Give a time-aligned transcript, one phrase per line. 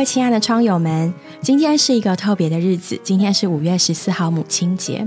[0.00, 1.12] 位亲爱的窗友们，
[1.42, 5.06] 今天是一个特别的日子，今天是五月十四号母亲节。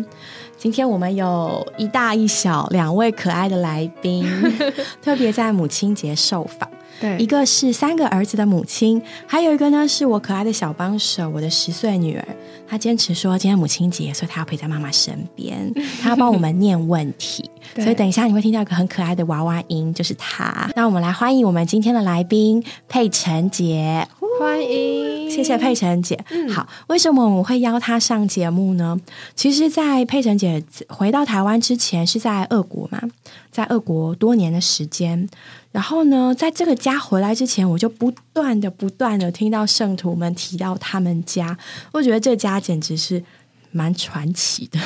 [0.55, 4.24] 今天我们有一大一小两位可爱的来宾，
[5.01, 6.70] 特别在母亲节受访。
[7.01, 12.28] 对，一个是三个儿子的母亲，还有一个呢是我可爱的小帮手，我的十岁女儿。
[12.68, 15.73] 她坚持说今天母亲节，所以她要陪在妈妈身边，
[16.04, 17.50] 她要帮我们念问题。
[17.78, 20.70] 所以等一下你会听到一个很可爱的娃娃音，就是她。
[20.75, 24.07] 那我们来欢迎我们今天的来宾佩晨姐。
[24.43, 26.21] 欢迎，谢谢佩晨姐。
[26.54, 29.00] 好，为什么我们会邀她上节目呢？
[29.36, 33.02] 其实，在佩晨姐回到台湾之前，是在俄国嘛，
[33.50, 35.30] 在俄国多年的时间。
[35.72, 41.58] 然后呢，在这个家回来之前，我就不断的、不断的听到圣徒们提到他们家，
[41.94, 43.23] 我觉得这家简直是
[43.72, 44.78] 蛮传奇的。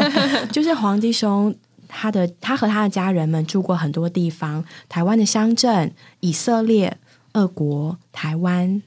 [0.50, 1.54] 就是黄弟兄，
[1.86, 6.96] 他的他和他的家人们住过很多地方，台湾的乡镇、以色列、
[7.34, 8.80] 俄国、台湾。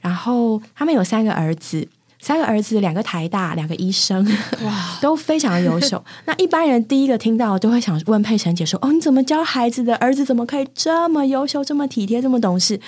[0.00, 1.86] 然后他们有三个儿子，
[2.18, 4.24] 三个儿子两个台大，两个医生，
[4.62, 6.02] 哇， 都非常优秀。
[6.26, 9.96] 那一般人第一个听到都会想问佩晨姐说：“哦，你怎么教孩子的？
[9.96, 12.80] 儿子怎么可以这么优秀、这么体贴、这么懂事？”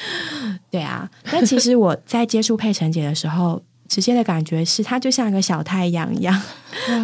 [0.70, 6.42] 对啊，但其实我在接触佩晨姐的时候， 直接的感觉是她就像一个小太阳一样，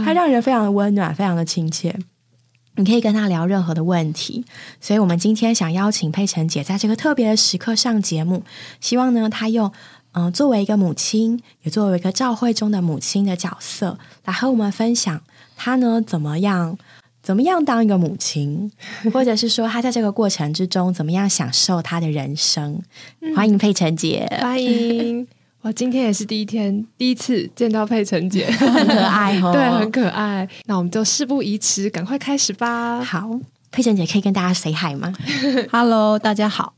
[0.05, 1.95] 她让人非常的温暖，非常的亲切。
[2.77, 4.45] 你可以跟她聊任何的问题，
[4.81, 8.45] 所以我们今天想邀请佩晨姐在这个特别的时刻上节目，
[8.81, 9.73] 希望呢她用。
[10.13, 15.21] 嗯，作为一个母亲，也作为一个教会中的母亲的角色，来和我们分享
[15.57, 16.77] 她呢怎么样，
[17.23, 18.71] 怎么样当一个母亲，
[19.13, 22.83] 或者是说她在这个过程之中怎么样享受她的人生。
[23.37, 25.27] 欢迎佩晨姐，欢迎！
[25.61, 30.49] 我今天也是第一天，第一次见到佩晨姐， 很可爱哦，对，很可爱。
[30.67, 33.03] 那我们就事不宜迟，赶快开始吧。
[33.03, 33.29] 好，
[33.71, 35.13] 佩晨姐可以跟大家 say hi 吗
[35.71, 36.73] ？Hello，大家好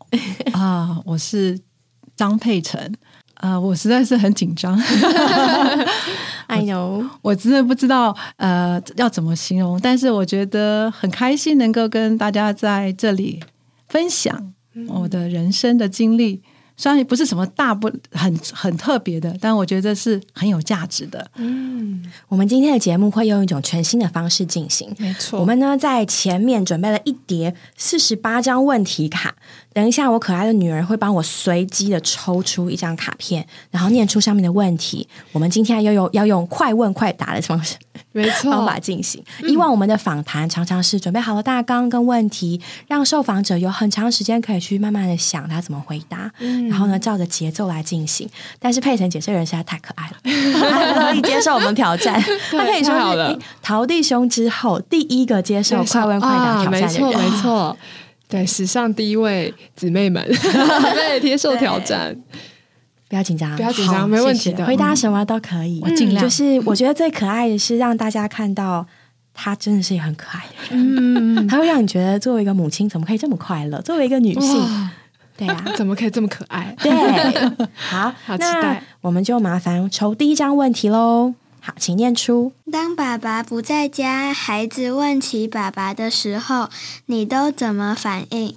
[0.53, 1.60] 啊，我是
[2.16, 2.94] 张佩晨。
[3.41, 4.78] 啊，我实在是很紧张。
[6.47, 13.43] I know，我真的不知道呃要怎么形容，但是我觉得很开心能够跟大家在这里
[13.89, 14.53] 分享
[14.89, 16.43] 我的人生的经历。
[16.81, 21.31] 虽然也不是什么大不很很特别的，但我觉得是很有价值的。
[21.35, 24.91] 嗯，我们今天的节目会用一种全新的方式进行。
[24.97, 29.37] 没错，我们呢在前面准备了一叠四十八张问题卡。
[29.75, 35.07] 等一下，我可爱的女儿会帮我随机的抽出一张卡片，然后念出上面的问题。
[35.33, 37.77] 我们今天要用要用快问快答的方式。
[38.12, 39.22] 没错，方法进行。
[39.47, 46.31] 以往我们的访谈常常是准备好了大纲跟问题，让受访者有很长时间可以去慢慢的想他怎么回答，
[46.69, 48.28] 然后呢照着节奏来进行。
[48.59, 50.16] 但是佩晨姐这人实在太可爱了，
[50.61, 52.21] 她乐意接受我们挑战。
[52.50, 56.93] 她可以说是陶弟兄之后第一个接受快问快答挑战的人。
[56.93, 57.77] 没错，没错，
[58.28, 62.17] 对，史上第一位姊妹们 对接受挑战。
[63.10, 66.22] 不要紧张，不要紧张，没问题的，回答什么都可以，我尽量。
[66.22, 68.87] 就是我觉得最可爱的是让大家看到
[69.34, 73.81] 他真的是一个很可爱的人，嗯，他会让你觉得作为一个母亲怎么可以这么快乐？
[73.82, 74.91] 作为一个女性，
[75.37, 76.72] 对呀， 怎么可以这么可爱？
[76.81, 76.93] 对，
[77.75, 78.81] 好，好期待。
[79.00, 81.34] 我们就麻烦抽第一张问题喽。
[81.62, 86.70] 好，请念出：当爸爸不在家，孩子问起爸爸的时候，
[87.06, 88.54] 你都怎么反应？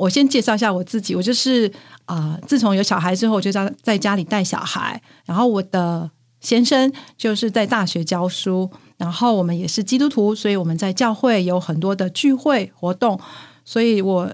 [0.00, 1.72] 我先介绍一下我自己，我就是。
[2.10, 2.36] 啊！
[2.44, 5.00] 自从有小孩之后，我就在在家里带小孩。
[5.24, 8.68] 然后我的先生就是在大学教书。
[8.96, 13.16] 然后我们也是基督徒，所以我们在教会有很多的聚会活动。
[13.64, 14.28] 所以我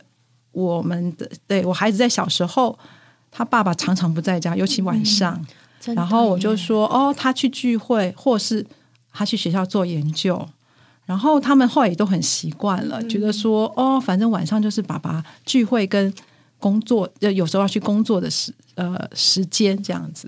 [0.53, 2.79] 我们的对我孩子在小时候，
[3.31, 5.45] 他爸爸常常不在家，尤其晚上。
[5.95, 8.67] 然后我就说：“哦，他去聚会，或是
[9.13, 10.49] 他去学校做研究。”
[11.07, 16.13] 然后他们后来也都很习惯了，觉得说：“哦，反正晚上就是爸爸聚会跟。”
[16.59, 20.27] 工作呃，有时候要去工作的时呃时间这样子，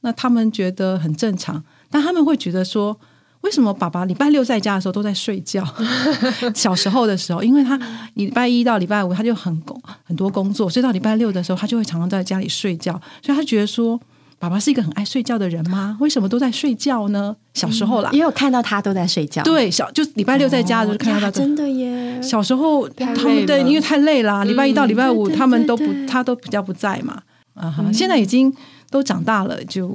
[0.00, 2.98] 那他们觉得很正常，但他们会觉得说，
[3.42, 5.64] 为什么爸爸礼拜六在家的时候都在睡觉？
[6.56, 7.78] 小时候的时候，因为他
[8.14, 13.98] 礼拜一到礼拜五他就很工很多工作，所以到礼拜六的时候他就会常常在家里睡觉，所以他觉得说。
[14.40, 15.98] 爸爸是一个很爱睡觉的人吗？
[16.00, 17.36] 为什么都在睡觉呢？
[17.52, 19.42] 小时候啦，也有看到他都在睡觉。
[19.42, 21.30] 对，小就礼拜六在家的时候看到他。
[21.30, 22.22] 真的耶！
[22.22, 27.22] 小时候他们对，因为太累了，礼拜一到礼拜五他们都不，他都比较不在嘛。
[27.52, 28.50] 啊哈，现在已经
[28.88, 29.94] 都长大了，就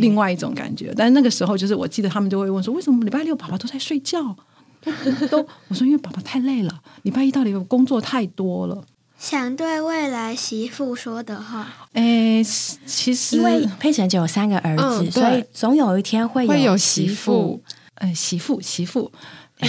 [0.00, 0.90] 另外一种感觉。
[0.96, 4.34] 但是那个时候，就是我记得他们就会问说，为什么礼拜六爸爸都在睡觉？
[5.30, 6.72] 都我说因为爸爸太累了，
[7.02, 8.82] 礼拜一到礼拜五工作太多了。
[9.24, 12.44] 想对未来媳妇说的话，诶，
[12.84, 17.58] 其实因为佩晨就有三个儿子，所以总有一天会有媳妇。
[17.94, 19.10] 哎，媳妇，媳妇，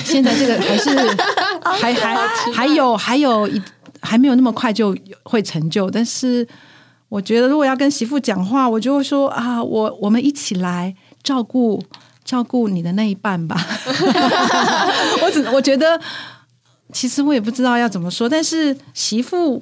[0.04, 0.90] 现在这个还是
[1.80, 3.62] 还还还有还有一
[4.02, 4.94] 还没有那么快就
[5.24, 6.46] 会成就，但是
[7.08, 10.94] 我觉得如果要跟媳妇讲话，我就会说啊，我我们一起来
[11.24, 11.82] 照顾
[12.26, 13.56] 照顾你的那一半吧。
[15.24, 15.98] 我只我觉得，
[16.96, 19.62] 其实我也不知道要怎么说，但是媳妇，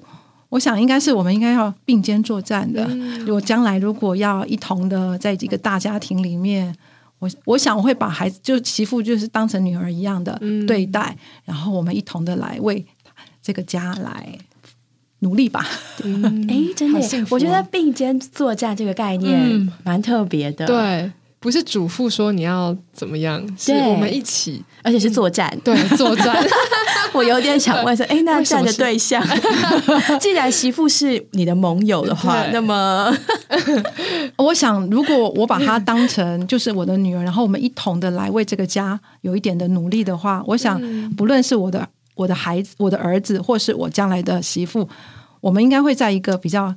[0.49, 2.85] 我想应该是我们应该要并肩作战的。
[3.25, 6.75] 如果将来如果要一同的在这个大家庭里面，
[7.17, 12.85] 我我想我会把孩子就媳妇就是当成女儿一样的对待，然后我们一同的来为
[13.41, 14.37] 这个家来
[15.19, 15.65] 努力吧。
[16.47, 16.99] 哎，真的
[17.31, 19.71] 我觉得并肩作战这个概念嗯。
[19.83, 21.11] 蛮特别的，，对，
[21.43, 25.53] 不是嘱咐说你要怎么样，是我们一起而且是作战。
[25.61, 26.33] 对作战。
[27.11, 29.21] 我有点想问说，哎，那站的对象，
[30.21, 33.13] 既然媳妇是你的盟友的话，那么
[34.37, 40.81] 我想，如果我把她当成就是我的女儿，然后我们一同的来为这个家有一点的努力的话，我想，
[41.17, 44.87] 不论是我的我的孩子、我的儿子，或是我将来的媳妇，
[45.41, 46.73] 我们应该会在一个比较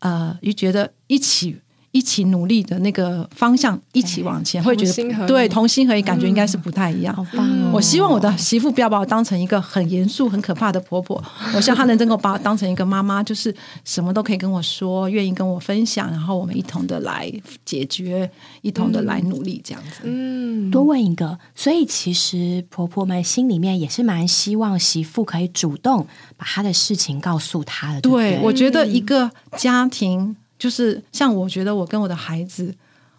[0.00, 1.56] 呃，就觉得一起
[1.94, 7.14] 一起努力的那个方向一起往前，会觉得对同心合意，感觉应该是不太一样。
[7.14, 7.70] 好棒哦！
[7.72, 11.22] 我希望我的媳妇不要把我当成一个很严肃、很可怕的婆婆，
[11.54, 13.54] 我希望她能真够把我当成一个妈妈，就是
[13.84, 17.32] 什么都可以跟我说，愿意跟我分享，然后我们一同的来
[17.64, 18.28] 解决，
[18.62, 20.00] 一同的来努力，这样子。
[20.02, 26.04] 嗯，多问一个，所以其实婆婆们心里面也是蛮希望媳妇可以主动
[26.36, 28.40] 把她的事情告诉她的，对对，对？
[28.42, 32.74] 我觉得一个家庭就是像我觉得我跟我的孩子。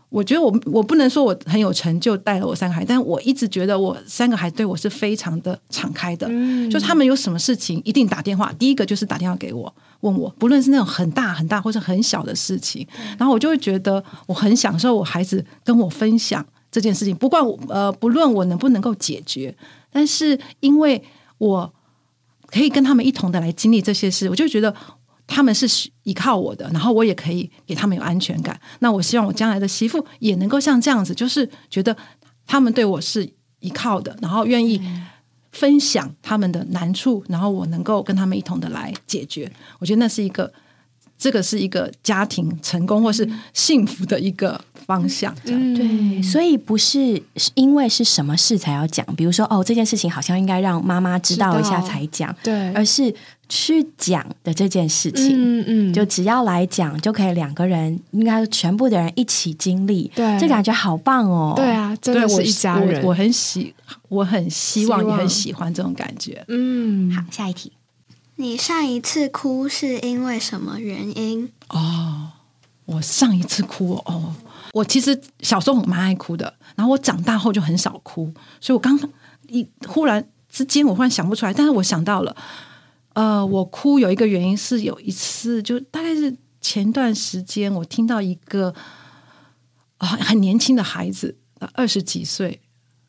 [0.09, 6.25] 我觉得我我不能说我很有成就带了我三个孩子，但我一直觉得我三个孩子对我是非常的敞开的，
[6.69, 12.87] 就是他们有什么事情一定打电话，第一个就是打电话给我问我，不论是那种很大很大或者很小的事情，
[13.17, 19.53] 然后我就会觉得我很享受我孩子跟我分享这件事情，不管我呃不论我能不能够解决，
[19.91, 21.03] 但是因为
[21.39, 21.73] 我
[22.47, 24.73] 可以跟他们一同的来经历这些事，我就觉得
[25.27, 28.59] 他们是依靠我的，然后我也可以给他们有安全感。
[28.79, 31.95] 那我希望我将来的媳妇也能够像这样子，就是觉得
[32.45, 33.27] 他们对我是
[33.59, 34.81] 依靠的，然后愿意
[35.51, 39.51] 分享他们的难处，然后我能够跟他们一同的来解决。
[39.79, 40.51] 我觉得那是一个。
[41.17, 45.73] 这个是一个家庭成功或是幸福的一个方向，这样。
[45.73, 53.13] 对，所以不是是因为是什么事才要讲，比如说哦，这件事情好像应该让妈妈知道一下才讲，对，而是
[53.47, 55.31] 去讲的这件事情。
[55.33, 61.53] 嗯嗯，就只要来讲，就可以两个人，应该全部的人一起经历，对这感觉好棒哦。
[61.55, 63.01] 对，啊，真的是一家人。
[63.03, 63.73] 我，我很喜，
[64.09, 66.43] 我很希望，希望也很喜欢这种感觉。
[66.49, 67.71] 嗯，好，下一题。
[68.37, 71.51] 你上一次哭是因为什么原因？
[71.69, 72.31] 哦，
[72.85, 74.35] 我上一次哭哦，
[74.73, 78.99] 我其实小时候蛮爱哭的，然后我长大后就很少哭，所以我刚
[79.47, 82.35] 一忽然之间我忽然想不出来，但是我想到了，
[83.13, 88.73] 呃，我哭有一个原因是有一次，就大概是前段时间我听到一个
[89.97, 91.37] 啊、很年轻的孩子，
[91.73, 92.59] 二十几岁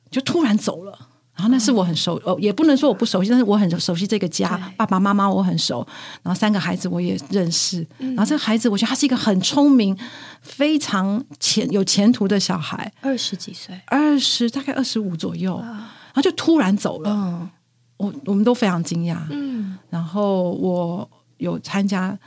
[0.08, 1.08] 就突然走了。
[1.36, 5.87] 然后那是我很熟，哦，也不能说我不熟悉，但是我很熟悉这个家，爸爸妈妈我很熟，
[6.22, 9.94] 然后三个孩子我也认识，然后这个孩子我觉得他是一个很聪明、
[10.40, 17.50] 非常前有前途的小孩，二十几岁，二十大概二十五左右，然后就突然走了，嗯，
[17.99, 21.06] 我我们都非常惊讶，嗯，然后我
[21.37, 22.18] 有参加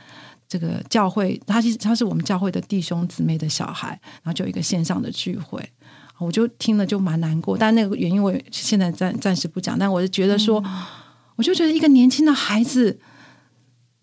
[0.48, 3.88] 这个教会，他其实他是我们教会的弟兄姊妹的小孩，
[4.22, 5.68] 然后就有一个线上的聚会，
[6.20, 10.62] 我就听了就蛮难过，但那个原因我现在暂暂时不讲，但我是觉得说，
[11.36, 12.98] 我就觉得一个年轻的孩子。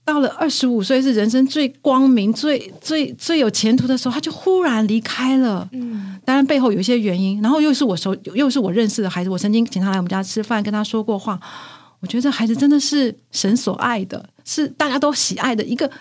[0.03, 5.67] 到了二十五岁是人生最光明、最最最有前途的时候，他就忽然离开了。
[5.73, 11.37] 嗯，当然背后有一些原因，然后又是我熟，又是我认识的孩子，我曾经请他来我们家吃饭，跟他说过话。
[11.99, 15.91] 我觉得这孩子真的是神所爱的，是大家都喜爱的一个，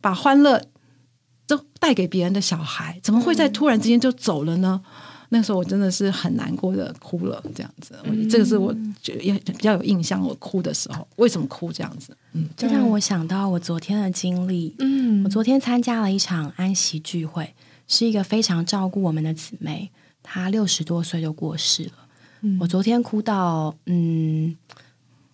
[0.00, 0.60] 把欢乐
[1.46, 4.80] 都带给别人的小孩，怎么会在突然之间就走了呢？
[5.34, 7.94] 那个时候我真的是很难过的哭了，这样子。
[8.04, 8.70] 我这个是我
[9.00, 12.14] 觉得也比较有印象，我哭的时候为什么哭这样子？
[12.34, 14.74] 嗯，就让我想到我昨天的经历。
[14.80, 17.54] 嗯我昨天参加了一场安息聚会，
[17.88, 19.90] 是一个非常照顾我们的姊妹，
[20.22, 21.92] 她六十多岁就过世了。
[22.60, 24.54] 我昨天哭到，嗯，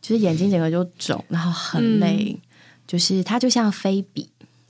[0.00, 2.38] 就是眼睛整个就肿，然后很累，
[2.86, 4.28] 就是她就像菲比，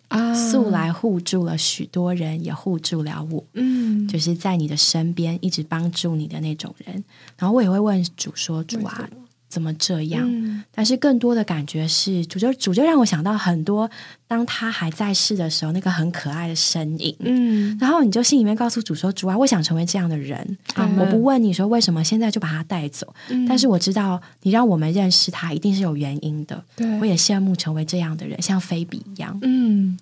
[0.09, 3.45] 啊素来护住了许多人，也护住了我。
[3.55, 7.05] 嗯，就是在你的身边一直帮助你的那种人。
[7.38, 9.09] 然后我也会问主说：“主啊，
[9.49, 13.90] 怎么这样？”嗯但是更多的感觉是，主就主就让我想到很多，
[14.28, 17.14] 当他还在世的时候，那个很可爱的身影。
[17.19, 20.57] 嗯，然后你就心里面告诉主说：“主啊，我想成为这样的人。
[20.97, 23.12] 我不问你说为什么现在就把他带走，
[23.49, 26.62] 但是我知道你让我们认识他，一定是有原因的。
[26.76, 29.37] 对我也羡慕成为这样的人，像菲比一样。
[29.43, 29.99] 嗯，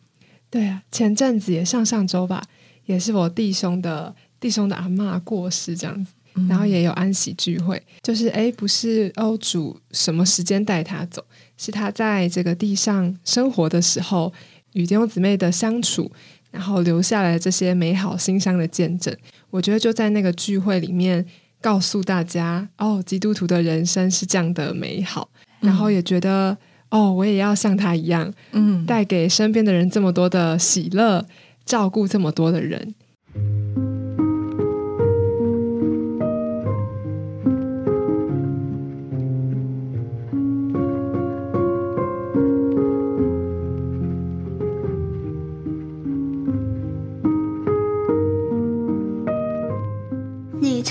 [0.51, 2.43] 对啊，前阵子也上上周吧，
[2.85, 6.13] 也是我弟兄的弟兄的阿嬷过世这样子，
[6.49, 11.25] 然后也有安息聚会，就是哎，不是欧主什么时间带他走，
[11.57, 14.33] 是他在这个地上生活的时候
[14.73, 16.11] 与弟兄姊妹的相处，
[16.51, 19.17] 然后留下来这些美好馨香的见证。
[19.51, 21.25] 我觉得就在那个聚会里面
[21.61, 25.29] 告诉大家，哦，基督徒的人生是这样的美好，
[25.61, 26.57] 然后也觉得。
[26.89, 31.27] 哦，我也要像他一样，嗯，带给身边的人这么多的喜乐，
[31.65, 32.95] 照顾这么多的人。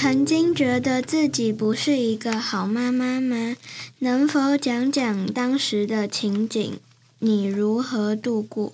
[0.08, 3.56] 曾经觉得自己不是一个好妈妈吗？
[3.98, 6.74] 能否讲讲当时的情景？
[7.18, 8.74] 你如何度过？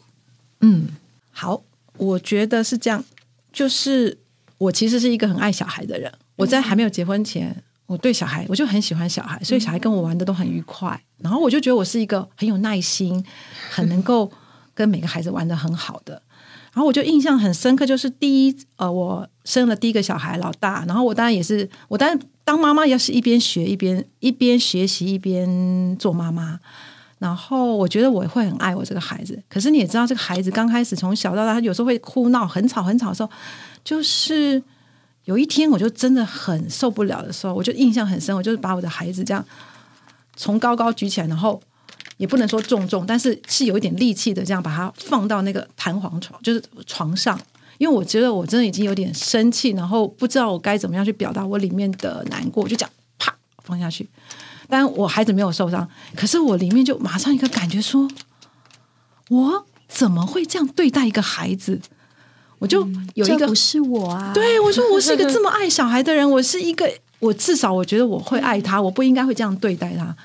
[0.59, 0.89] 嗯，
[1.31, 1.63] 好，
[1.95, 3.05] 我觉得是这样。
[3.53, 4.17] 就是
[4.57, 6.11] 我其实是一个很爱小孩的人。
[6.35, 11.01] 我在还没有结婚前，我对小孩我就很喜欢小孩，所以小孩跟我玩的都很愉快。
[11.19, 13.25] 然后我就觉得我是一个很有耐心、
[13.69, 14.29] 很能够
[14.73, 16.21] 跟每个孩子玩的很好的。
[16.73, 20.83] 然后我就印象很深刻，就是第一，呃，我生了第一个小孩，老大。
[20.87, 26.59] 然后我当然也是，我当然当妈妈，要是一边学一边一边学习一边做妈妈。
[27.19, 29.41] 然后我觉得我会很爱我这个孩子。
[29.47, 33.29] 可是你也知道，这个孩子刚开始从小到大，他有时候会哭闹，很吵很吵的时候，
[33.83, 34.61] 就是
[35.25, 39.45] 有一天我就真的很受不了的时候，我就印象很深，我就是把我的孩子这样
[40.35, 41.61] 从高高举起来，然后。
[42.17, 47.35] 也不能说重重，但是是有一点力气的，这样把它放到那个弹簧床，就是床上。
[47.81, 54.07] 因为我觉得我真的已经有点生气，然后不知道我该怎么样去表达我里面的难过，就讲啪放下去。
[54.69, 58.07] 但我孩子没有受伤，可是我里面就马上一个感觉说，
[59.29, 61.81] 我怎么会这样对待一个孩子？
[62.59, 70.15] 我就有一个不是我啊，对我说我是一个这么 爱小孩的人，我是一个我至少我觉得我会爱他，我不应该会这样对待他。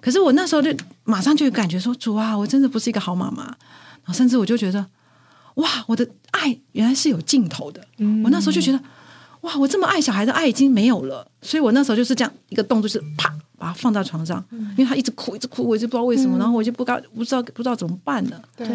[0.00, 3.44] 可是我那时候就马上就感觉说主啊，我真的不是一个好妈妈。
[3.44, 4.86] 然后甚至我就觉得，
[5.54, 7.80] 哇，我的爱原来是有尽头的。
[8.24, 8.80] 我那时候就觉得，
[9.42, 11.26] 哇，我这么爱小孩的爱已经没有了。
[11.42, 18.40] 所以我那时候就是这样一个动作，是啪把他放到床上，因为他一直哭，一直哭，我就不知道为什么，然后我就不知道不知道不知道怎么办了。
[18.56, 18.66] 对。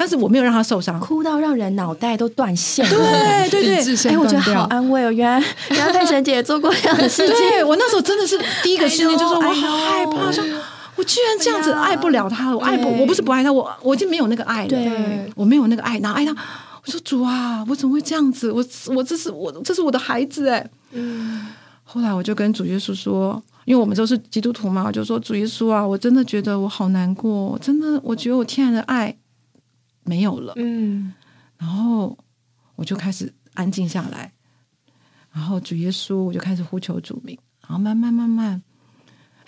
[0.00, 2.88] 但是我没有让他受伤，哭到让人脑袋都断线。
[2.88, 5.10] 对对对，哎，我觉得好安慰哦。
[5.10, 7.36] 原来原来佩神姐也做过这样的事情。
[7.36, 10.44] 对我那时候真的是第一个瞬间，就是我好害怕，说
[10.98, 14.68] 我居然这样子爱不了他了，我爱不，我不是不爱他，我我已经没有那个爱了。
[14.68, 16.32] 对，我没有那个爱，哪爱他？
[16.32, 18.52] 我说主啊，我怎么会这样子？
[18.52, 18.62] 我
[18.94, 20.68] 我这是我这是我的孩子哎。
[20.90, 21.46] 嗯。
[21.84, 29.16] 后来我就跟主耶稣说，因为我们都是基督徒嘛，我就说主耶稣啊，我真的觉得我好难过，真的，我觉得我天然的爱。
[30.04, 31.12] 没有了，嗯，
[31.58, 32.16] 然后
[32.76, 34.32] 我就开始安静下来，
[35.30, 38.62] 然后主耶稣，我就开始呼求主名，然后慢慢慢慢，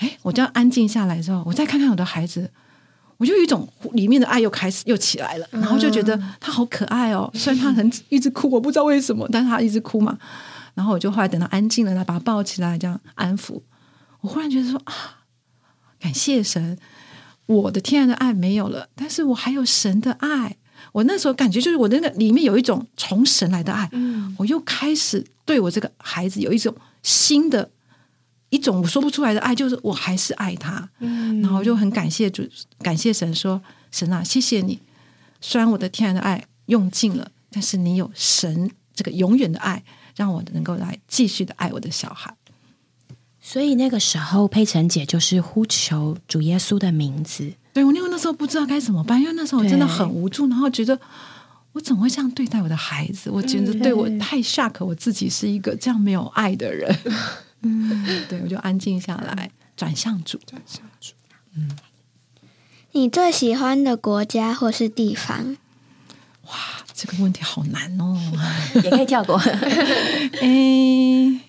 [0.00, 2.50] 哎，我这样安静下来之后，我再看看我的孩子，
[3.16, 10.18] 我就有一种里面的爱又开始又起来了，然后就觉得他好可爱哦，虽然他很一直哭，我不知道为什么，但是他一直哭嘛，
[10.74, 13.60] 然后我就后来等他安静了，他把他抱起来这样安抚，
[14.20, 14.94] 我忽然觉得说啊，
[15.98, 16.76] 感谢神。
[17.46, 20.56] 我的天然的爱没有了，但是我还有神的爱。
[20.92, 27.68] 我那时候感觉就是我那个里面有一种从神来的爱，嗯，我又开始对我这个孩子有一种新的
[28.50, 32.46] 一种我说不出来的爱，就是我还是爱他，嗯，然后就很感谢主，
[32.82, 34.78] 感谢神说神啊，谢谢你，
[35.40, 39.82] 虽然我的天然的爱用尽了，但是你有神这个永远的爱，
[40.14, 42.34] 让我能够来继续的爱我的小孩。
[43.40, 47.52] 所以那个时候，佩晨姐就是呼求主耶稣的名字。
[47.72, 50.98] 对我，因为那时候不知道该怎么办，因为那时候我真的很无助，然后觉得
[51.72, 53.30] 我怎么会这样对待我的孩子？
[53.30, 56.94] 我觉得对我太 shock，我自己是一个这样没有爱的人。
[57.62, 61.12] 嗯，对，我就安静下来，转向主，转向主。
[61.56, 61.70] 嗯，
[62.92, 65.56] 你最喜欢的国家或是地方？
[66.46, 66.54] 哇，
[66.94, 68.18] 这个问题好难哦，
[68.82, 69.36] 也可以跳过。
[70.40, 71.40] 哎。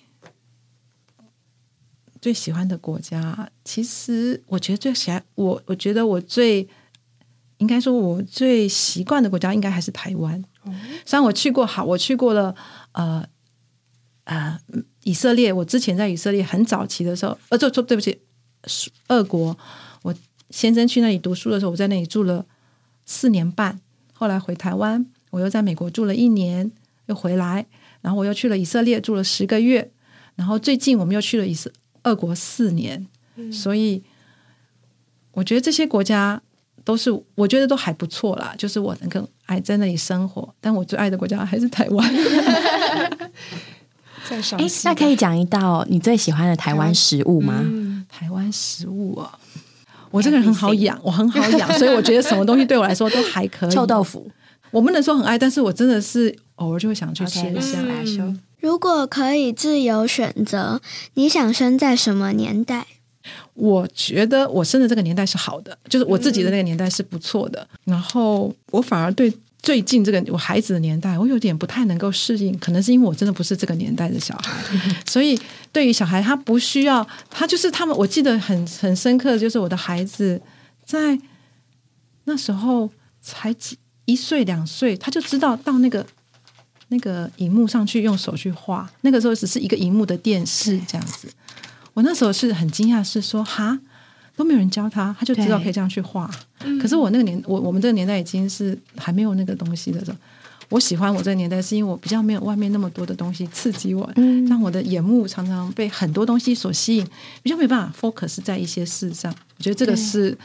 [2.21, 6.69] 最喜欢的国家，其实我觉得最喜欢我，我觉得我最
[7.57, 10.39] 应该说，我最习惯的国家应该还是台湾。
[11.03, 12.55] 虽然我去过，好，我去过了，
[12.91, 13.25] 呃
[14.23, 14.59] 呃，
[15.03, 15.51] 以色列。
[15.51, 18.19] 我之前在以色列很早期的时候，呃，就说对不起，
[19.07, 19.57] 俄国。
[20.03, 20.13] 我
[20.49, 22.45] 先生去那里读书的时候，我在那里住了
[23.05, 23.79] 四年半。
[24.13, 26.71] 后来回台湾，我又在美国住了一年，
[27.07, 27.65] 又回来，
[28.01, 29.91] 然后我又去了以色列住了十个月，
[30.35, 31.71] 然后最近我们又去了以色。
[32.03, 33.07] 二国四年，
[33.51, 34.01] 所以
[35.33, 36.41] 我觉得这些国家
[36.83, 42.13] 都是我觉得都还不错啦，就是我能够爱在那里生活，但我最爱的国家还是台湾。
[44.57, 47.59] 哎，那可以讲一道你最喜欢的台湾食物吗？
[47.63, 49.37] 嗯，台湾食物啊，
[50.09, 53.71] 我这个人很好养，我很好养， 所以我觉得什么东西对我来说都还可以。
[53.71, 54.29] 臭豆腐
[54.71, 57.79] 我不能说很爱，但是我真的是偶尔就会想去吃一下。
[58.59, 60.79] 如果可以自由选择，
[61.15, 62.85] 你想生在什么年代？
[63.53, 67.67] 我觉得我生的这个年代是好的，就是我自己的那个年代是不错的。
[67.83, 69.31] 然后我反而对
[69.61, 74.61] 最近这个我孩子的年代，我有点不太能够适应，可能是因为我真的不是这个年代的小孩，
[75.07, 75.39] 所以
[75.71, 80.41] 对于小孩，他不需要，他就是他们，我记得很很深刻，就是我的孩子
[80.85, 81.19] 在
[82.25, 82.89] 那时候
[83.21, 86.05] 才几一岁两岁，他就知道到那个。
[86.93, 91.29] 那个荧幕上去用手去画，那个时候只是一个荧幕的电视这样子。
[91.93, 93.79] 我那时候是很惊讶，是说哈
[94.35, 96.29] 都没有人教他，他就知道可以这样去画。
[96.81, 100.17] 可是我那个年，我我们这个年代已经是还没有那个东西的时候。
[100.69, 104.09] 我喜欢我这个年代，是因为我比较没有外面那么多的东西刺激我，
[104.47, 107.05] 让我的眼目常常被很多东西所吸引，
[107.43, 109.33] 比较没办法 focus 在一些事上。
[109.57, 110.37] 我觉得这个是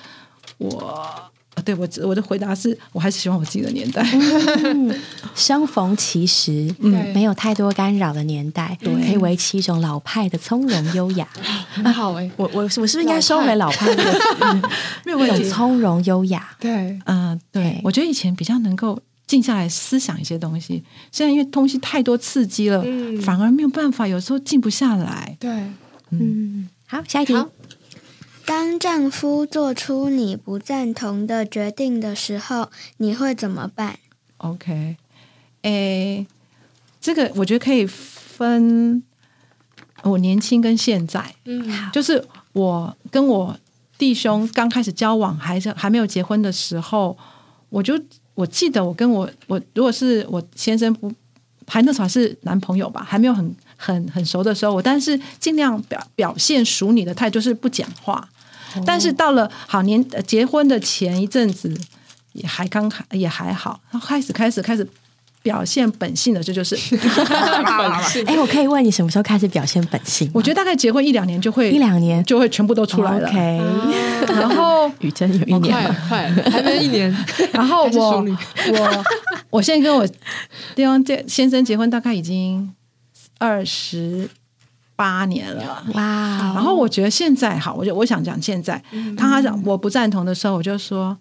[0.58, 1.30] 我。
[1.64, 4.06] 对我，我的回答是我还是喜欢我自己的年代。
[5.34, 11.26] 相逢其时，嗯没有太多干扰的年代，可以维持一种老派的从容优雅。
[11.72, 14.68] 很好哎，我我我是不是应该收回“老派”这个词？
[15.04, 16.56] 没有问题从容优雅。
[16.58, 25.36] 对，嗯，对对，我觉得以前比较能够静下来思想一些东西，现在因为东西太多刺激了，嗯反而没有办法，有时候静不下来。
[25.40, 25.50] 对，
[26.10, 27.34] 嗯，好，下一题。
[27.34, 27.48] 好
[28.46, 33.98] 当丈夫做出你不赞同的决定的时候，你会怎么办
[34.36, 34.96] ？OK，
[35.62, 36.24] 诶，
[37.00, 39.02] 这个我觉得可以分
[40.04, 43.58] 我年轻跟现在，嗯，就是我跟我
[43.98, 47.18] 弟兄刚开始交往，还是还没有结婚的时候，
[47.68, 48.00] 我就
[48.34, 51.12] 我记得我跟我我如果是我先生不
[51.66, 58.28] 还那时候还是男朋友吧，还没有很很很熟的时候，我但是尽量表表现熟你的态度，就是不讲话。
[58.84, 61.72] 但是到了好年呃结婚的前一阵子，
[62.32, 64.86] 也还刚开也还好，然后开始开始开始
[65.42, 66.76] 表现本性了，这就是。
[68.26, 70.26] 哎，我可以问你什么时候开始表现本性？
[70.26, 70.32] 吗？
[70.34, 72.22] 我觉得大概结婚一两年就会一两年？
[72.24, 73.28] 就会全部都出来了。
[73.28, 73.60] OK，
[74.28, 77.14] 然后 雨珍有一好年快还没一年，
[77.52, 78.24] 然后我
[78.72, 79.04] 我
[79.50, 80.06] 我现在跟我
[80.74, 82.74] 对方这先生结婚大概已经
[83.38, 84.28] 二十
[84.96, 85.84] 八年了。
[85.94, 86.02] 哇
[86.38, 88.82] 哦，然后我觉得现在好，我就我想讲现在，
[89.16, 91.16] 当他讲我不赞同的时候，我就说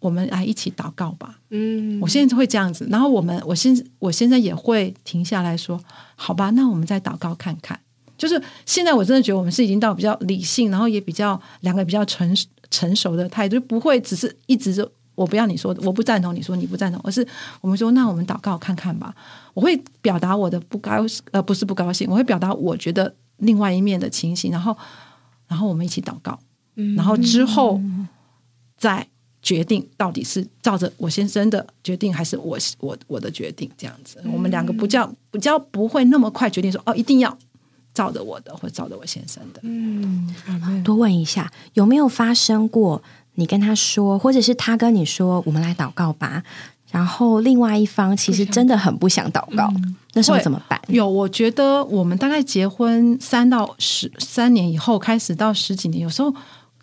[0.00, 1.38] 我们来一起祷告吧。
[1.50, 5.80] 嗯，我现在会这样子，然后我们我现我现在也会停下来说，
[6.16, 7.78] 好吧，那我们再祷告看看。
[8.18, 12.34] 就是现在我真的觉得我们是已经到比较理性，然后也比较两个比较成
[12.70, 17.26] 成熟的态度，就不会只是一直就我不要你说的，我不赞同你说你不赞同，而是
[17.60, 19.14] 我们说那我们祷告看看吧。
[19.56, 24.76] 我会表达我的不高呃不是不高兴，我会表达我觉得另外一面的情形，然后
[25.48, 26.38] 然后我们一起祷告，
[26.94, 27.80] 然后之后
[28.76, 29.06] 再
[29.40, 34.22] 决定到底是照着我先生的决定，还是我我我的决定这样子。
[34.30, 37.38] 我们两个不叫不叫不会那么快决定说哦，一定要
[37.94, 39.60] 照着我的，或者照着我先生的。
[39.62, 40.34] 嗯，
[40.84, 43.02] 多问一下，有没有发生过
[43.36, 46.42] 你跟他说，或者是他跟你说，我们来祷告吧？
[46.90, 49.72] 然后另外一方其实真的很不想祷告，
[50.14, 50.80] 那时候怎么办？
[50.88, 56.34] 有，我觉得我们大概结婚三到十三年以后，开始到十几年，有时候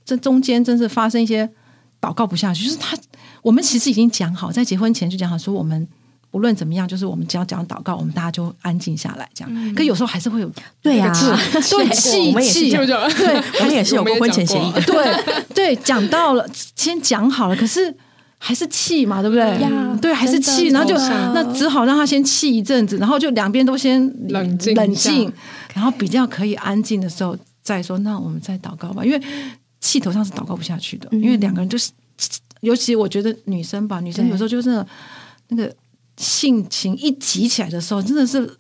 [0.06, 1.50] 这中间真是发生一些
[2.02, 2.98] 祷告不下去，就是他
[3.42, 5.88] 我们其实已经讲好，在结婚前就讲好说我们。
[6.34, 9.76] 无论怎么样，就是我们只要讲祷告，我们大家就安静下来，这样。
[9.76, 12.82] 可有时候还是会有对呀、对对气气，对
[13.60, 14.82] 我们也是有过婚前协议的。
[14.82, 16.44] 对对，讲到了，
[16.76, 17.96] 先讲好了，可是
[18.46, 19.98] 还是气嘛，对不对呀？
[20.02, 20.94] 对，还是气，然后就
[21.34, 25.32] 那只好让他先气一阵子，然后就两边都先冷静冷静，
[25.74, 29.22] 然后比较可以安静的时候再说，那我们再祷告吧，因为
[29.80, 31.92] 气头上是祷告不下去的，因为两个人就是，
[32.60, 34.86] 尤其我觉得女生吧，女生有时候就是
[35.48, 35.74] 那个
[36.18, 38.58] 性情一急起来的时候，真的是。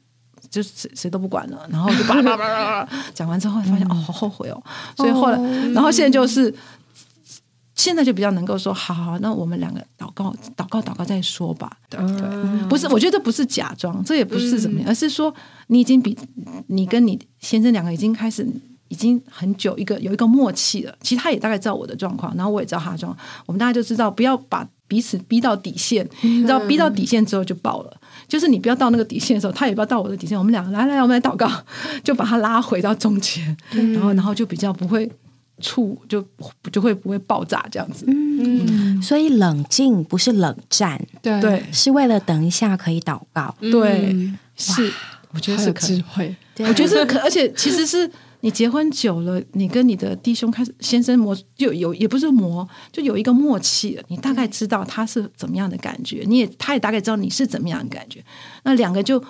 [0.51, 4.63] 就是谁谁都不管了，然后就叭叭叭叭叭讲完之后，发现哦，好后悔哦。
[4.95, 5.37] 所以后来，
[5.73, 6.53] 然后现在就是
[7.75, 11.71] 现在就比较能够说，好好，好那我们两个祷告，祷告，祷告再说吧。
[11.89, 15.33] 对对，不是，我觉得不是假装，这也不是怎么样，而是说
[15.67, 16.17] 你已经比
[16.67, 18.47] 你跟你先生两个已经开始。
[18.89, 31.49] 已经很久一个有一个默契了，其实他也大概知道我的状况，然后我也知道他的状况，我们大家就知道不要把彼此逼到底线，你知道逼到底线之后就爆了，就是你不要到那个底线的时候，他也不要到我的底线，我们两个来来，我们来祷告，
[32.03, 35.11] 就把他拉回到中间，然后然后就比较不会
[35.59, 36.25] 触，就
[36.71, 38.05] 就会不会爆炸这样子。
[38.07, 43.55] 嗯，所以冷静不是冷战，对对是为了等一下可以祷告。
[43.59, 44.91] 对嗯是，
[45.31, 46.03] 我觉得是智。
[46.09, 48.09] 慧，我觉得是可，而且其实是
[48.41, 54.03] 你结婚久了，你跟你的弟兄开始先生磨，就有也不是磨，就有一个默契了。
[54.09, 58.23] 你大概知道他是怎么样的感觉，你也他也大概知道你是怎么样的感觉。
[58.63, 59.23] 那两个就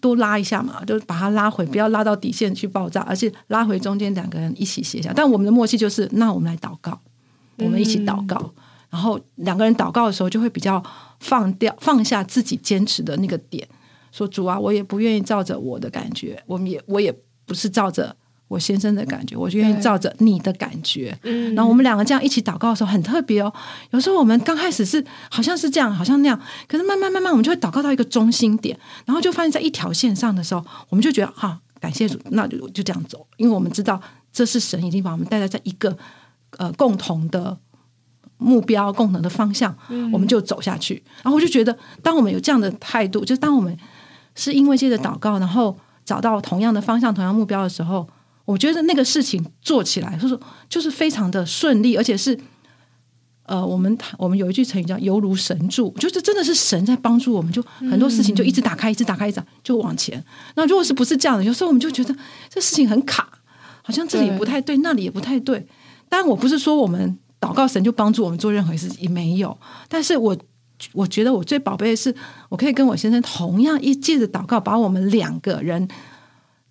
[0.00, 5.12] 多拉一下嘛，就把他拉回，不要拉到底线去爆炸，而是拉回中间两个人一起协调。
[5.14, 6.98] 但我们的默契就是，那我们来祷告，
[7.58, 8.52] 我们一起祷告。
[8.90, 10.82] 然后两个人祷告的时候，就会比较
[11.20, 13.68] 放掉、放下自己坚持的那个点，
[14.10, 17.14] 说主啊，我也不愿意照着我的感觉，我们也我也
[17.46, 18.16] 不是照着
[18.50, 21.16] 我先生的感觉，我就愿意照着你的感觉。
[21.22, 23.52] 嗯然后我们两个这样一起祷告的时候很特别哦。
[23.92, 34.00] 有时候我们刚开始是好像是这样，好像那样，可是慢慢慢慢我们就会祷告到一个中心点，然后就发现在一条线上的时候，我们就觉得哈、感谢主，那就就这样走，因为我们知道
[34.32, 35.96] 这是神已经把我们带在一个
[36.58, 37.56] 呃共同的。
[38.42, 39.76] 目标共同的方向，
[40.10, 41.02] 我们就走下去。
[41.22, 43.76] 然后我就觉得，当我们有这样的态度，就是当我们
[44.34, 48.08] 是因为借着祷告，然后找到同样的方向、同样目标的时候，
[48.50, 52.36] 我觉得那个事情做起来，就是就是非常的顺利，而且是
[53.44, 60.22] 呃，我们我们有一句成语叫“犹如神助”，就是真的是神在帮助我们，就很多事情就一直打开，一直打开，一直就往前。
[60.56, 62.14] 那如果是不是这样的，有时候我们就觉得
[62.48, 63.28] 这事情很卡，
[63.82, 65.66] 好像这里不太对，那里也不太对。
[66.08, 69.56] 当然，我不是说我们祷告神就帮助我们做任何事情，也没有。
[69.88, 70.36] 但是我
[70.92, 72.14] 我觉得我最宝贝的是，
[72.48, 75.86] 我可以跟我先生同样一借着祷告，把我们两个人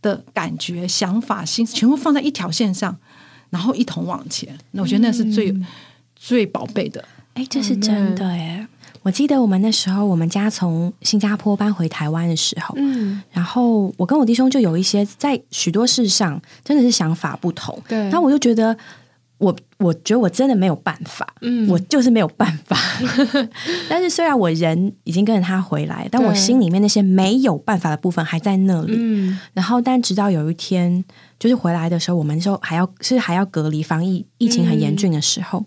[0.01, 2.95] 的感觉、想法、心思全部放在一条线上，
[3.49, 4.57] 然后一同往前。
[4.71, 5.55] 那我觉得那是最、
[6.15, 7.03] 最宝贝的。
[7.35, 8.67] 哎，这是真的哎！
[9.01, 18.77] 我记得我们那时候，我们家从新加坡搬回台湾的时候，嗯，然后我跟我弟兄就有一些在许多事上真的是想法不同，对，然后我就觉得
[19.39, 22.78] 我我觉得我真的没有办法，嗯我就是没有办法。
[23.89, 28.93] 但是虽然我人已经跟着他回来，但我心里面那些没有办法的部分还在那里。
[28.95, 31.04] 嗯然后，但直到有一天，
[31.39, 35.65] 就是回来的时候，我们那时候还要是还要隔离防疫，疫情很严峻的时候，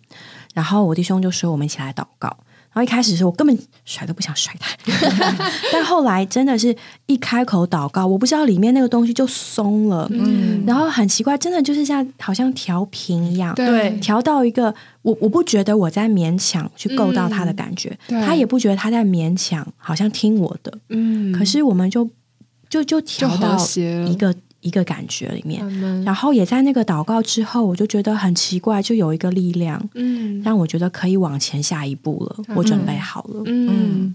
[0.55, 2.37] 然后我弟兄就说我们一起来祷告。
[2.73, 4.75] 然后一开始是我根本甩都不想甩他，
[5.71, 6.75] 但后来真的是
[7.07, 10.65] 一开口祷告，我不知道里面那个东西就松了，嗯。
[10.67, 13.91] 然后很奇怪，真的就是像好像调频一样，对。
[14.01, 18.21] 调到一个我我不觉得我在勉强去够到他的感觉，对。
[18.23, 22.09] 他也不觉得他在勉强，好像听我的，嗯，可是我们就
[22.71, 23.59] 就就调到
[24.07, 25.63] 一个一个感觉里面，
[26.05, 33.43] 然后也在那个祷告之后，我就觉得很奇怪，就有一个力量嗯让我觉得可以往前下一步了，我准备好了。
[33.47, 34.15] 嗯，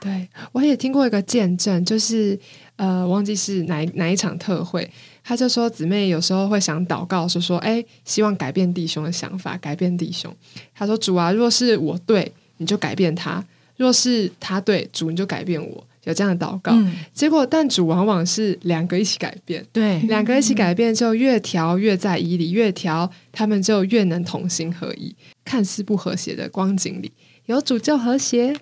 [0.00, 2.38] 对，我也听过一个见证，就是
[2.76, 4.88] 呃，忘记是哪一哪一场特会，
[5.24, 10.32] 他就说姊妹有时候会想祷告，说说，哎，希望改变弟兄的想法，改变弟兄。
[10.74, 13.42] 他说主啊，若是我对，你就改变他；
[13.76, 15.84] 若是他对，主你就改变我。
[16.08, 25.14] 有这样的祷告，嗯，结果但主往往是两个一起改变，对，两个一起改变，就越调越在意里，越调他们就越能同心合一。
[25.44, 27.12] 看似不和谐的光景里，
[27.44, 28.56] 有主就和谐。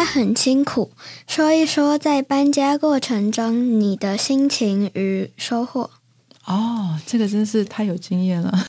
[0.00, 0.90] 家很辛苦，
[1.28, 5.90] 说一说在搬家过程中你的心情与收获。
[6.46, 8.66] 哦，这个真是太有经验了，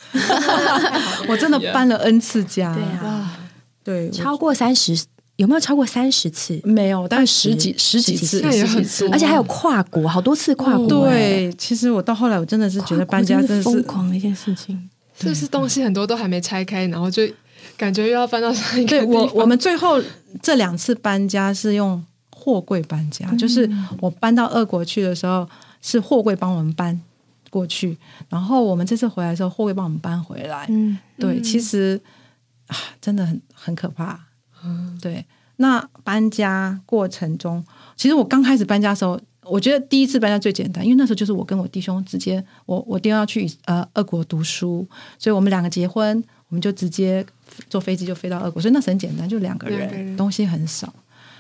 [1.30, 3.40] 我真的搬了 N 次家，对啊，
[3.82, 5.06] 对，超过三十，
[5.38, 6.60] 有没有超过三十次？
[6.66, 11.50] 没有，但十几十几次，十那也很十几次多而且还有跨国，好多次跨国、欸。
[11.50, 14.90] 对，其实我到后来我真的是觉得搬家真的是疯狂的一件事情。
[15.18, 17.24] 是不是东西很多都还没拆开，然后就
[17.82, 20.00] 感觉又要搬到上一个对我地方我们最后
[20.40, 23.68] 这两次搬家是用货柜搬家，就是
[24.00, 25.50] 我搬到俄国去的时候
[25.82, 27.02] 是货柜帮我们搬
[27.50, 27.98] 过去，
[28.30, 30.68] 然后我们这次回来的时候货柜帮我们搬回来。
[30.70, 32.00] 嗯，对，嗯其实
[32.68, 34.20] 啊，真的很很可怕。
[35.02, 37.66] 对，那搬家过程中，
[37.98, 47.26] 其实我刚开始搬家的时候，我觉得第一次搬家最简单，因为那时候就是我跟我弟兄直接，我我弟兄要去呃俄国读书，所以我们两个结婚，我们就直接
[47.70, 50.94] 坐飞机就飞到俄国，所以那很简单，就两个人，东西很少。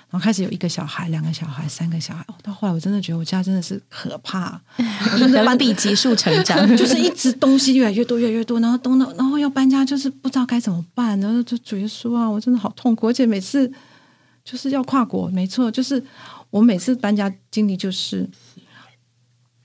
[0.10, 13.69] 然后开始有一个小孩、两个小孩、三个小孩，哦，到后来我真的觉得我家真的是可怕， 人比级数成长， 就是一直东西越来越多，越来越多，然后东到，然后要搬家，就是不知道该怎么办，然后就主耶稣啊，我真的好痛苦，而且每次
[14.45, 16.02] 就是要跨国，没错，就是
[16.50, 18.30] 我每次搬家经历就是，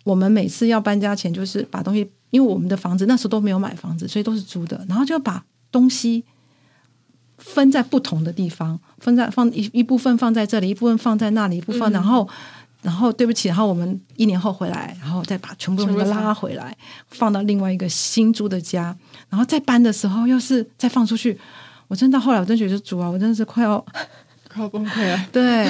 [0.04, 6.24] 我们每次要搬家前就是把东西，因为我们的房子那时候都没有买房子，所以都是租的，然后就把东西
[7.38, 12.28] 分在不同的地方，分在放一一部分放在这里，一部分放在那里，一部分，然后
[12.82, 16.76] 然后对不起，然后我们一年后回来，然后再把全部东西都拉回来，
[17.08, 18.96] 放到另外一个新租的家，
[19.28, 21.38] 然后再搬的时候又是再放出去。
[21.88, 23.84] 我真到后来，我真觉得主啊，我真的是快要
[24.56, 25.26] 快崩溃了。
[25.30, 25.68] 对，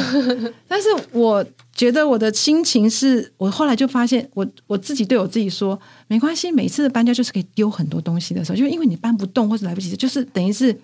[0.68, 1.44] 但是我
[1.75, 10.79] 觉得我的心情是，我后来就发现，我我自己对我自己说，没关系，每次的搬家就是可以丢很多东西的时候，就因为你搬不动或者来不及，就是等于是，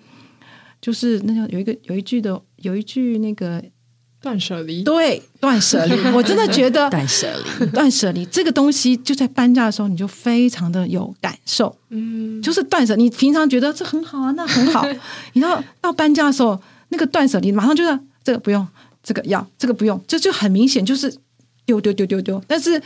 [0.81, 3.63] 就是那叫有一个有一句的有一句那个
[4.21, 7.27] 断舍离，对断舍离， 我真的觉得断舍
[7.59, 14.87] 离，断舍离这个东西就在搬家的时候你就非常的有感受，嗯，就是断舍，你平常觉得这很好啊，那很好，
[15.33, 16.61] 你到到搬家的时候，
[16.93, 18.65] 那个断舍离马上就是这个不用，
[19.01, 21.11] 这个要，这个不用，这就很明显就是
[21.65, 22.79] 丢丢丢丢丢，但是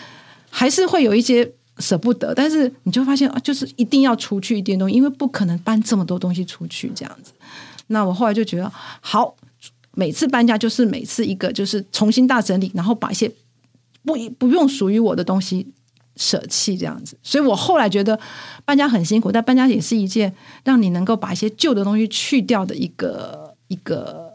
[0.49, 7.33] 还是会有一些舍不得，但是你就发现啊，就是一定要出去一点东西，因为不可能搬这么多东西出去这样子。
[7.87, 9.35] 那我后来就觉得好，
[9.91, 13.29] 每次搬家就是每次一个就是重新大整理，然后把一些
[14.05, 15.67] 不不用属于我的东西
[16.15, 17.17] 舍弃这样子。
[17.21, 18.17] 所以我后来觉得
[18.63, 24.33] 搬家很辛苦，但搬家也是一件让你能够把一些旧的东西去掉的一个一个。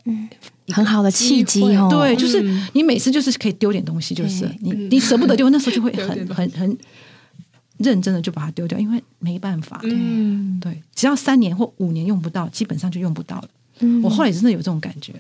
[0.69, 1.89] 很好的契机哦。
[1.91, 2.41] 对，就是
[2.73, 6.79] 你每次就是可以丢点东西，就是你你舍不得丢，那时候就会很很很
[7.79, 9.81] 认真的就把它丢掉，因为没办法。
[9.83, 13.49] 嗯，对，只要三年或五年用不到，基本上就用不到了。
[13.81, 15.13] 嗯我后来也真的有这种感觉，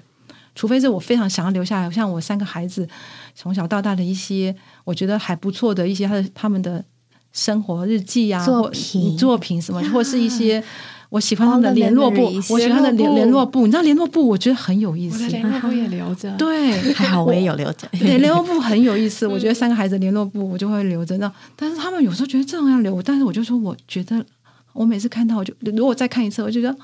[0.55, 2.89] 除非是我非常想要留下来，像我三个孩子
[3.35, 6.83] 从小到大的一些我觉得还不错的一些他的他们的
[7.33, 10.65] 生活日记啊，作或品作品什么，或是一些。
[11.13, 15.23] 我喜欢他们的联络簿，我喜欢的联联络簿联络簿，你知道联络簿，我觉得很有意思。
[15.23, 16.35] 我的联络簿也留着。
[16.39, 17.87] 对，还好我也有留着。
[18.01, 19.27] 对，联络簿很有意思。
[19.29, 24.25] 我觉得三个孩子联络簿我就会留着那，但是他们有时候觉得这样要留，但是我就说，我觉得
[24.73, 26.75] 我每次看到，我就如果再看一次，我就觉得，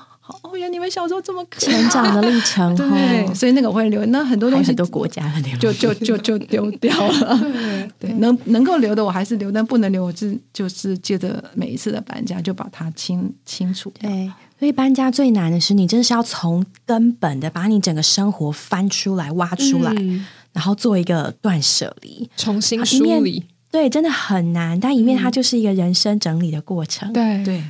[0.43, 4.05] 哦，原来你们小时候这么可爱成长的历程对，哦，所以那个我会留。
[4.07, 7.39] 那很多东西很多国家的联就就就就丢掉了。
[7.39, 14.09] 对，对，能能够留的我还是留，但不能留，我是就是借着每一次的搬家就把它清清除掉。
[14.09, 22.29] 对，所以搬家最难的是，你真的是要从根本的把你整个生活翻出来、挖出来，嗯然后做一个断舍离。
[22.35, 23.45] 重新梳理。
[23.71, 27.13] 对，真的很难，但一面它就是一个人生整理的过程。
[27.13, 27.63] 对，对，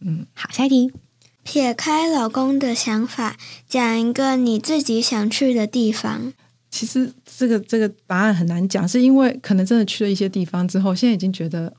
[0.00, 0.92] 嗯好，下一题。
[1.46, 3.36] 撇开老公的想法，
[3.68, 6.32] 讲一个你自己想去的地方。
[6.68, 11.72] 其实这个这个答案很难讲，是因为可能真的去了一些地方之后，现在已经觉得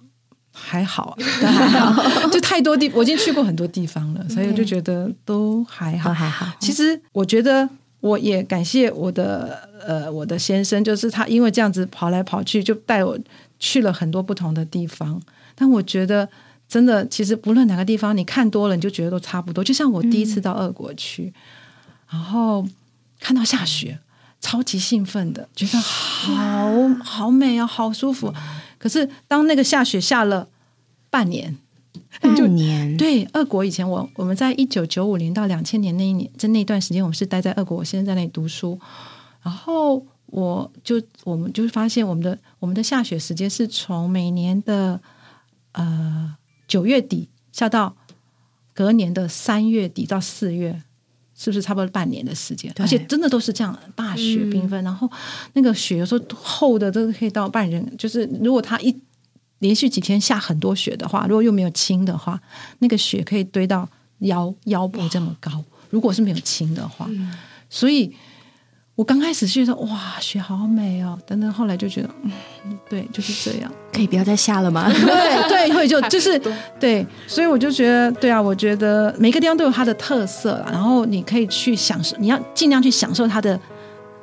[0.54, 6.14] 还好， 但还好，就太多地，我已经去过很多地方了，所以我就觉得都还好。
[6.14, 6.50] 还好。
[6.62, 13.20] 其实我觉得，我也感谢我的呃我的先生，就是他因为这样子跑来跑去，就带我
[13.60, 15.22] 去了很多不同的地方。
[15.56, 16.30] 但我觉得
[16.70, 19.64] 真的，其实不论哪个地方，你看多了，你就觉得都差不多。
[19.64, 21.34] 就像我第一次到俄国去，
[22.10, 22.68] 然后
[23.20, 24.00] 看到下雪，
[24.42, 26.70] 超级兴奋的，觉得好
[27.04, 28.34] 好美啊，好舒服。
[28.78, 30.50] 可是当那个下雪下了
[31.10, 31.58] 半年，
[32.20, 38.78] 半年，对，俄国以前我我们在一九九五年到两千年那一年，在那段时间，我们是待在俄国，我先生在那里读书，
[39.42, 45.00] 然后我就我们就发现我们的我们的下雪时间是从每年的
[45.72, 46.36] 呃
[46.68, 47.96] 九月底下到
[48.74, 50.84] 隔年的三月底到四月。
[51.40, 52.74] 是不是差不多半年的时间？
[52.80, 55.08] 而且真的都是这样，大雪缤纷，然后
[55.54, 59.00] 那个雪有时候厚的都可以到半人，就是如果它一
[59.60, 62.42] 连续几天下很多雪的话，如果又没有清的话，
[62.80, 63.88] 那个雪可以堆到
[64.22, 65.64] 腰腰部这么高。
[65.92, 67.08] 如果是没有清的话，
[67.70, 68.12] 所以
[68.98, 72.32] 我刚开始觉得哇，雪好美哦，等等后来就觉得，嗯，
[72.90, 73.72] 对，就是这样。
[73.94, 74.92] 可以不要再下了吗？
[74.92, 76.42] 对 对，会就就是
[76.80, 83.60] 对，所以我就觉得，对啊，我觉得每个地方都有它的特色啦，然后你可以去享受，你要尽量去享受它的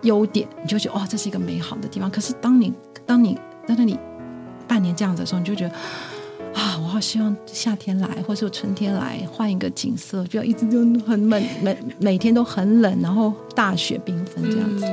[0.02, 2.10] 优点，你就觉得哦，这是一个美好的地方。
[2.10, 2.74] 可是当你
[3.06, 3.96] 当你在那里
[4.66, 5.74] 半年这样子的时候，你就觉得
[6.55, 14.87] 啊，我好希望夏天来，或是春天来，换一个景色，不要一直就很冷，每每天都很冷，然后大雪缤纷这样子。